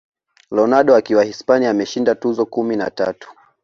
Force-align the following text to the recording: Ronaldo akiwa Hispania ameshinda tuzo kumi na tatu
Ronaldo 0.51 0.95
akiwa 0.95 1.23
Hispania 1.23 1.69
ameshinda 1.69 2.15
tuzo 2.15 2.45
kumi 2.45 2.75
na 2.75 2.91
tatu 2.91 3.33